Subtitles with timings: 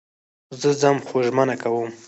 [0.59, 1.89] زه ځم خو ژمنه کوم